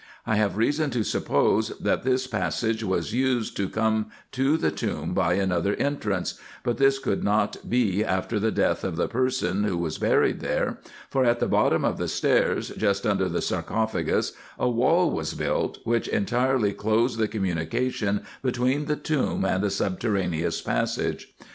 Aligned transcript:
I 0.25 0.35
have 0.37 0.57
reason 0.57 0.89
to 0.89 1.03
suppose, 1.03 1.77
that 1.79 2.01
this 2.03 2.25
passage 2.25 2.83
was 2.83 3.13
used 3.13 3.55
to 3.57 3.69
come 3.69 4.07
into 4.33 4.57
the 4.57 4.71
tomb 4.71 5.13
by 5.13 5.35
another 5.35 5.75
entrance; 5.75 6.39
but 6.63 6.79
this 6.79 6.97
could 6.97 7.23
not 7.23 7.69
be 7.69 8.03
after 8.03 8.39
the 8.39 8.49
death 8.49 8.83
of 8.83 8.95
the 8.95 9.07
person 9.07 9.63
who 9.63 9.77
was 9.77 9.99
buried 9.99 10.39
there, 10.39 10.79
for 11.11 11.23
at 11.23 11.39
the 11.39 11.45
bottom 11.45 11.85
of 11.85 11.99
the 11.99 12.07
stairs 12.07 12.69
just 12.75 13.05
under 13.05 13.29
the 13.29 13.43
sareophagus 13.43 14.31
a 14.57 14.67
wall 14.67 15.11
was 15.11 15.35
built, 15.35 15.77
which 15.83 16.07
entirely 16.07 16.73
closed 16.73 17.19
the 17.19 17.27
communication 17.27 18.23
between 18.41 18.85
the 18.85 18.95
tomb 18.95 19.45
and 19.45 19.61
the 19.63 19.69
subterraneous 19.69 20.63
passage. 20.63 21.35